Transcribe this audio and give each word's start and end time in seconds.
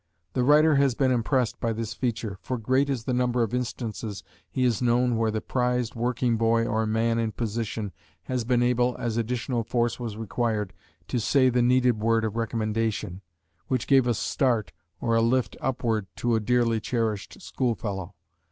The 0.33 0.43
writer 0.43 0.77
has 0.77 0.95
been 0.95 1.11
impressed 1.11 1.59
by 1.59 1.73
this 1.73 1.93
feature, 1.93 2.39
for 2.41 2.57
great 2.57 2.89
is 2.89 3.03
the 3.03 3.13
number 3.13 3.43
of 3.43 3.53
instances 3.53 4.23
he 4.49 4.63
has 4.63 4.81
known 4.81 5.15
where 5.15 5.29
the 5.29 5.41
prized 5.41 5.93
working 5.93 6.37
boy 6.37 6.65
or 6.65 6.87
man 6.87 7.19
in 7.19 7.33
position 7.33 7.91
has 8.23 8.43
been 8.43 8.63
able, 8.63 8.95
as 8.97 9.15
additional 9.17 9.63
force 9.63 9.99
was 9.99 10.17
required, 10.17 10.73
to 11.07 11.19
say 11.19 11.49
the 11.49 11.61
needed 11.61 11.99
word 11.99 12.23
of 12.25 12.35
recommendation, 12.35 13.21
which 13.67 13.85
gave 13.85 14.07
a 14.07 14.15
start 14.15 14.71
or 14.99 15.13
a 15.13 15.21
lift 15.21 15.55
upward 15.61 16.07
to 16.15 16.33
a 16.33 16.39
dearly 16.39 16.79
cherished 16.79 17.39
schoolfellow. 17.39 18.15